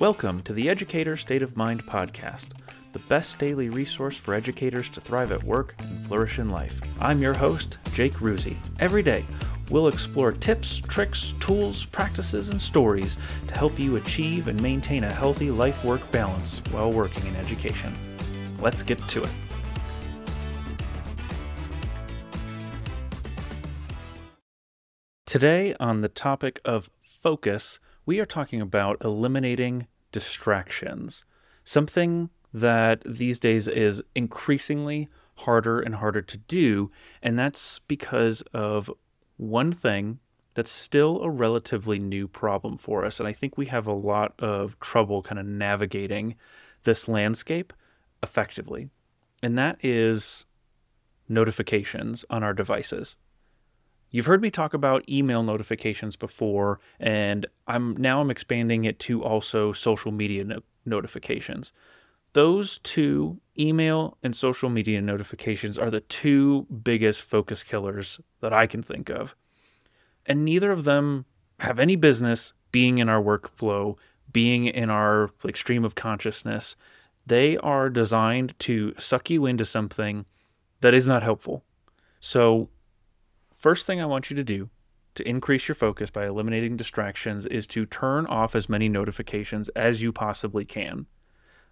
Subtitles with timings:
[0.00, 2.52] Welcome to the Educator State of Mind podcast,
[2.94, 6.80] the best daily resource for educators to thrive at work and flourish in life.
[6.98, 8.56] I'm your host, Jake Ruzi.
[8.78, 9.26] Every day,
[9.70, 13.18] we'll explore tips, tricks, tools, practices, and stories
[13.48, 17.92] to help you achieve and maintain a healthy life work balance while working in education.
[18.58, 19.30] Let's get to it.
[25.26, 27.80] Today, on the topic of focus,
[28.10, 31.24] we are talking about eliminating distractions,
[31.62, 36.90] something that these days is increasingly harder and harder to do.
[37.22, 38.90] And that's because of
[39.36, 40.18] one thing
[40.54, 43.20] that's still a relatively new problem for us.
[43.20, 46.34] And I think we have a lot of trouble kind of navigating
[46.82, 47.72] this landscape
[48.24, 48.90] effectively.
[49.40, 50.46] And that is
[51.28, 53.16] notifications on our devices.
[54.10, 59.22] You've heard me talk about email notifications before, and I'm now I'm expanding it to
[59.22, 61.72] also social media no- notifications.
[62.32, 68.66] Those two, email and social media notifications, are the two biggest focus killers that I
[68.66, 69.34] can think of.
[70.26, 71.24] And neither of them
[71.60, 73.96] have any business being in our workflow,
[74.32, 76.76] being in our like stream of consciousness.
[77.26, 80.24] They are designed to suck you into something
[80.80, 81.64] that is not helpful.
[82.20, 82.70] So
[83.60, 84.70] First thing I want you to do
[85.16, 90.00] to increase your focus by eliminating distractions is to turn off as many notifications as
[90.00, 91.04] you possibly can.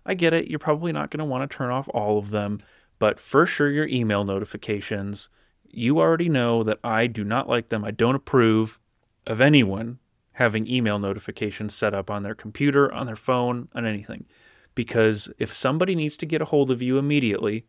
[0.04, 2.60] I get it, you're probably not going to want to turn off all of them,
[2.98, 5.30] but for sure your email notifications,
[5.64, 7.86] you already know that I do not like them.
[7.86, 8.78] I don't approve
[9.26, 9.98] of anyone
[10.32, 14.26] having email notifications set up on their computer, on their phone, on anything.
[14.74, 17.64] Because if somebody needs to get a hold of you immediately,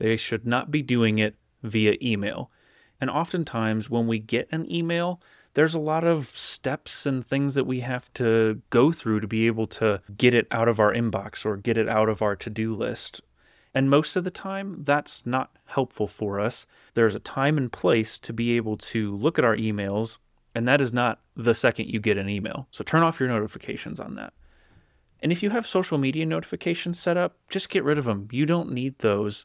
[0.00, 2.50] they should not be doing it via email.
[3.00, 5.20] And oftentimes, when we get an email,
[5.54, 9.46] there's a lot of steps and things that we have to go through to be
[9.46, 12.50] able to get it out of our inbox or get it out of our to
[12.50, 13.20] do list.
[13.74, 16.66] And most of the time, that's not helpful for us.
[16.94, 20.18] There's a time and place to be able to look at our emails,
[20.54, 22.68] and that is not the second you get an email.
[22.70, 24.32] So turn off your notifications on that.
[25.22, 28.28] And if you have social media notifications set up, just get rid of them.
[28.30, 29.44] You don't need those.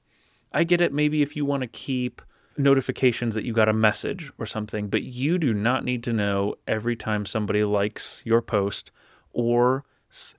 [0.53, 2.22] I get it, maybe if you want to keep
[2.57, 6.56] notifications that you got a message or something, but you do not need to know
[6.67, 8.91] every time somebody likes your post
[9.31, 9.85] or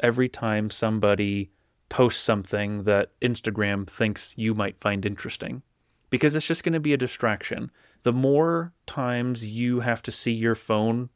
[0.01, 1.51] every time somebody
[1.89, 5.63] posts something that Instagram thinks you might find interesting
[6.11, 7.71] because it's just going to be a distraction.
[8.03, 11.09] The more times you have to see your phone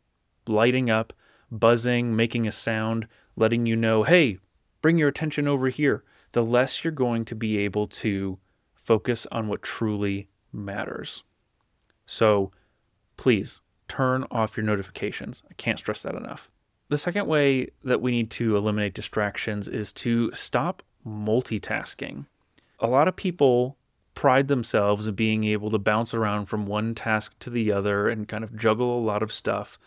[0.47, 1.13] lighting up,
[1.51, 3.07] buzzing, making a sound,
[3.37, 4.39] letting you know, hey,
[4.81, 8.39] bring your attention over here, the less you're going to be able to
[8.75, 11.23] focus on what truly matters.
[12.07, 12.51] So
[13.17, 15.43] please turn off your notifications.
[15.51, 16.51] I can't stress that enough.
[16.89, 22.27] The second way that we need to eliminate distractions is to stop multitasking.
[22.79, 23.77] A lot of people
[24.15, 28.29] pride themselves in being able to bounce around from one task to the other and
[28.29, 29.79] kind of juggle a lot of stuff.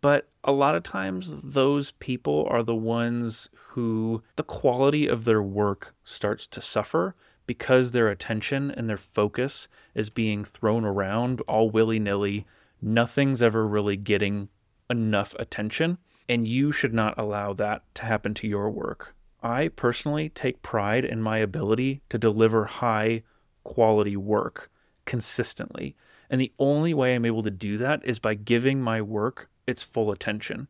[0.00, 5.42] But a lot of times, those people are the ones who the quality of their
[5.42, 7.14] work starts to suffer
[7.46, 12.46] because their attention and their focus is being thrown around all willy nilly.
[12.80, 14.48] Nothing's ever really getting
[14.90, 19.14] enough attention, and you should not allow that to happen to your work.
[19.42, 23.22] I personally take pride in my ability to deliver high
[23.62, 24.70] quality work
[25.04, 25.96] consistently.
[26.30, 29.82] And the only way I'm able to do that is by giving my work its
[29.82, 30.68] full attention.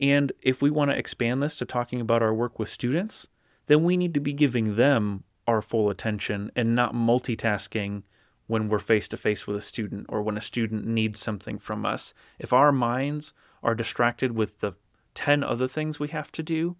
[0.00, 3.28] And if we want to expand this to talking about our work with students,
[3.66, 8.02] then we need to be giving them our full attention and not multitasking
[8.46, 11.86] when we're face to face with a student or when a student needs something from
[11.86, 12.12] us.
[12.38, 13.32] If our minds
[13.62, 14.72] are distracted with the
[15.14, 16.76] 10 other things we have to do,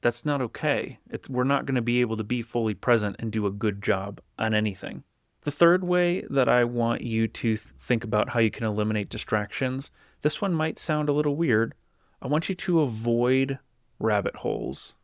[0.00, 0.98] that's not okay.
[1.10, 3.82] It's, we're not going to be able to be fully present and do a good
[3.82, 5.02] job on anything.
[5.42, 9.08] The third way that I want you to th- think about how you can eliminate
[9.08, 9.90] distractions,
[10.22, 11.74] this one might sound a little weird.
[12.20, 13.58] I want you to avoid
[13.98, 14.94] rabbit holes.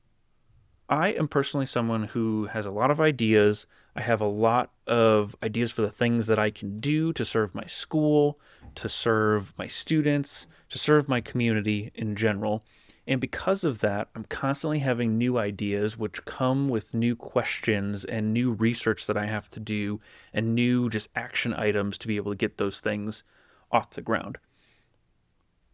[0.93, 3.67] I am personally someone who has a lot of ideas.
[3.97, 7.55] I have a lot of ideas for the things that I can do to serve
[7.55, 8.39] my school,
[8.75, 12.63] to serve my students, to serve my community in general.
[13.07, 18.35] And because of that, I'm constantly having new ideas which come with new questions and
[18.35, 19.99] new research that I have to do
[20.35, 23.25] and new just action items to be able to get those things
[23.71, 24.37] off the ground.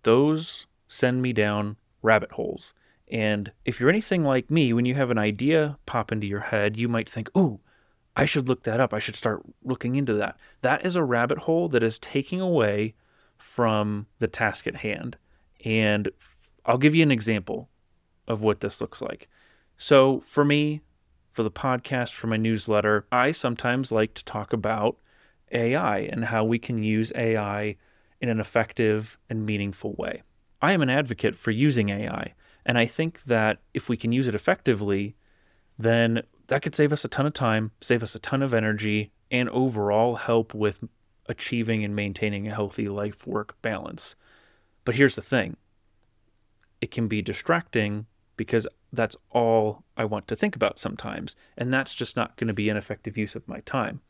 [0.05, 2.73] Those send me down rabbit holes.
[3.11, 6.77] And if you're anything like me, when you have an idea pop into your head,
[6.77, 7.61] you might think, ooh,
[8.17, 8.93] I should look that up.
[8.93, 10.37] I should start looking into that.
[10.63, 12.95] That is a rabbit hole that is taking away
[13.37, 15.17] from the task at hand.
[15.65, 16.11] And
[16.67, 17.69] I'll give you an example.
[18.29, 19.27] of what this looks like.
[19.79, 20.83] So, for me,
[21.33, 24.99] for the podcast, for my newsletter, I sometimes like to talk about
[25.51, 27.77] AI and how we can use AI
[28.21, 30.23] in an effective and meaningful way.
[30.61, 32.35] I am an advocate for using AI,
[32.69, 35.17] and I think that if we can use it effectively,
[35.79, 39.11] then that could save us a ton of time, save us a ton of energy,
[39.31, 40.85] and overall help with
[41.27, 44.17] achieving and maintaining a healthy life work balance.
[44.85, 45.57] But here's the thing
[46.83, 48.05] it can be distracting
[48.37, 51.35] because that's all I want to think about sometimes.
[51.57, 54.03] And that's just not going to be an effective use of my time.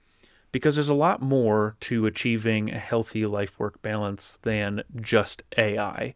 [0.51, 6.15] Because there's a lot more to achieving a healthy life work balance than just AI.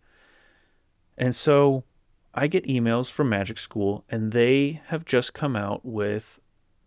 [1.17, 1.85] And so
[2.35, 6.41] I get emails from Magic School, and they have just come out with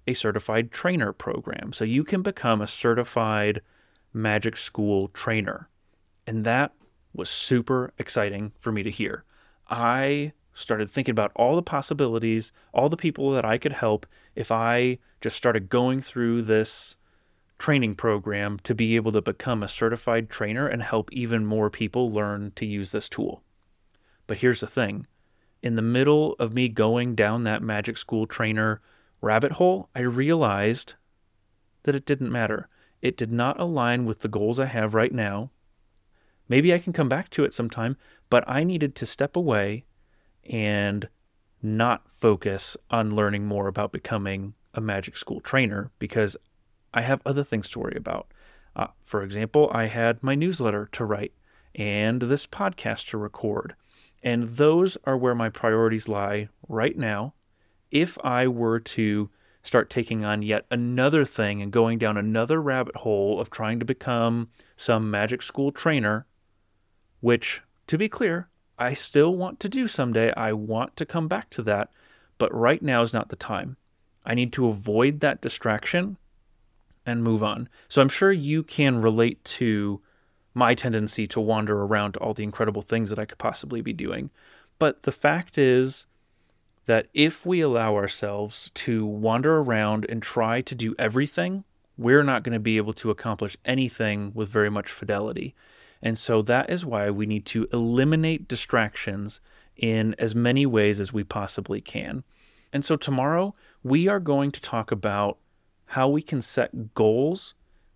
[0.07, 1.73] a certified trainer program.
[1.73, 3.61] So you can become a certified
[4.13, 5.69] Magic School trainer.
[6.25, 6.73] And that
[7.13, 9.23] was super exciting for me to hear.
[9.67, 14.05] I started thinking about all the possibilities, all the people that I could help
[14.35, 16.95] if I just started going through this
[17.57, 22.11] training program to be able to become a certified trainer and help even more people
[22.11, 23.43] learn to use this tool.
[24.27, 25.07] But here's the thing
[25.65, 28.81] in the middle of me going down that magic school trainer
[29.19, 30.93] rabbit hole, I realized
[31.83, 32.69] that it didn't matter.
[33.01, 35.49] It did not align with the goals I have right now.
[36.47, 37.97] Maybe I can come back to it sometime,
[38.29, 39.85] but I needed to step away
[40.47, 41.09] and
[41.63, 46.37] not focus on learning more about becoming a magic school trainer because
[46.93, 48.27] I have other things to worry about.
[48.75, 51.33] Uh, for example, I had my newsletter to write
[51.73, 53.75] and this podcast to record.
[54.25, 57.35] And those are where my priorities lie right now.
[57.91, 59.29] If I were to
[59.61, 63.85] start taking on yet another thing and going down another rabbit hole of trying to
[63.85, 66.25] become some magic school trainer,
[67.19, 68.49] which, to be clear,
[68.79, 70.33] I still want to do someday.
[70.35, 71.91] I want to come back to that,
[72.39, 73.77] but right now is not the time.
[74.25, 76.17] I need to avoid that distraction
[77.05, 77.69] and move on.
[77.87, 80.01] So I'm sure you can relate to
[80.55, 83.93] my tendency to wander around to all the incredible things that I could possibly be
[83.93, 84.31] doing.
[84.79, 86.07] But the fact is
[86.85, 91.65] that if we allow ourselves to wander around and try to do everything,
[91.97, 95.53] we're not going to be able to accomplish anything with very much fidelity.
[96.01, 99.41] And so that is why we need to eliminate distractions
[99.75, 102.23] in as many ways as we possibly can.
[102.71, 105.37] And so tomorrow we are going to talk about
[105.87, 107.53] how we can set goals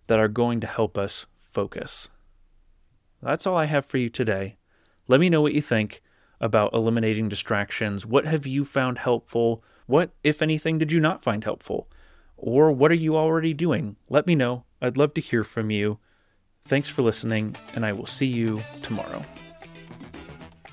[0.08, 2.08] that are going to help us focus.
[3.22, 4.56] That's all I have for you today.
[5.08, 6.02] Let me know what you think
[6.40, 8.06] about eliminating distractions.
[8.06, 9.62] What have you found helpful?
[9.86, 11.88] What, if anything, did you not find helpful?
[12.36, 13.96] Or what are you already doing?
[14.08, 14.64] Let me know.
[14.80, 15.98] I'd love to hear from you.
[16.66, 19.22] Thanks for listening, and I will see you tomorrow.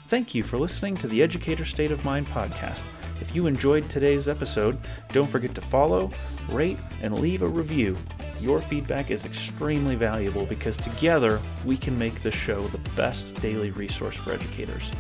[0.08, 2.84] Thank you for listening to the Educator State of Mind podcast.
[3.20, 4.78] If you enjoyed today's episode,
[5.12, 6.12] don't forget to follow,
[6.50, 7.98] rate, and leave a review.
[8.40, 13.72] Your feedback is extremely valuable because together we can make the show the best daily
[13.72, 14.92] resource for educators.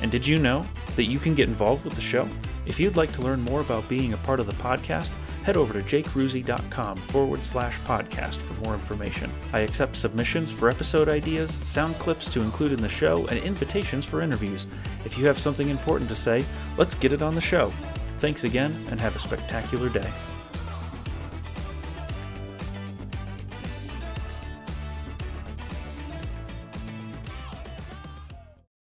[0.00, 0.64] And did you know
[0.96, 2.28] that you can get involved with the show?
[2.66, 5.10] If you'd like to learn more about being a part of the podcast,
[5.42, 9.32] head over to jakeruzi.com forward slash podcast for more information.
[9.52, 14.04] I accept submissions for episode ideas, sound clips to include in the show, and invitations
[14.04, 14.66] for interviews.
[15.04, 16.44] If you have something important to say,
[16.76, 17.72] let's get it on the show.
[18.18, 20.10] Thanks again, and have a spectacular day.